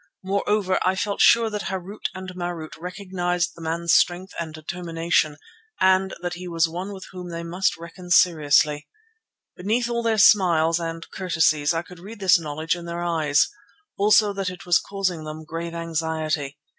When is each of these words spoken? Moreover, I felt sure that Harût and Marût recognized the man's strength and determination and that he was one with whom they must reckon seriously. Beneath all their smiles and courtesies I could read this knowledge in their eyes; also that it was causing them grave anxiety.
Moreover, 0.23 0.79
I 0.83 0.95
felt 0.95 1.21
sure 1.21 1.51
that 1.51 1.65
Harût 1.65 2.05
and 2.15 2.29
Marût 2.29 2.71
recognized 2.79 3.51
the 3.53 3.61
man's 3.61 3.93
strength 3.93 4.33
and 4.39 4.51
determination 4.51 5.37
and 5.79 6.15
that 6.23 6.33
he 6.33 6.47
was 6.47 6.67
one 6.67 6.91
with 6.91 7.05
whom 7.11 7.29
they 7.29 7.43
must 7.43 7.77
reckon 7.77 8.09
seriously. 8.09 8.87
Beneath 9.55 9.87
all 9.91 10.01
their 10.01 10.17
smiles 10.17 10.79
and 10.79 11.05
courtesies 11.11 11.71
I 11.71 11.83
could 11.83 11.99
read 11.99 12.19
this 12.19 12.39
knowledge 12.39 12.75
in 12.75 12.85
their 12.85 13.03
eyes; 13.03 13.47
also 13.95 14.33
that 14.33 14.49
it 14.49 14.65
was 14.65 14.79
causing 14.79 15.23
them 15.23 15.43
grave 15.45 15.75
anxiety. 15.75 16.57